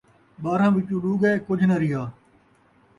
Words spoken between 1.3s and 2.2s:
کجھ ناں ریہا